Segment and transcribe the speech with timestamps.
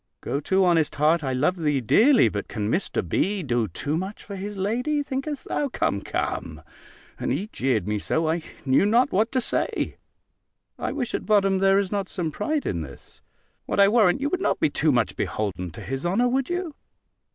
[0.21, 3.07] Go to, honest heart, I love thee dearly; but can Mr.
[3.07, 3.43] B.
[3.43, 5.69] do too much for his lady, think'st thou?
[5.69, 6.63] Come, come"
[7.19, 9.97] (and he jeered me so, I knew not what to say),
[10.79, 13.21] "I wish at bottom there is not some pride in this.
[13.67, 16.73] What, I warrant, you would not be too much beholden to his honour, would you?"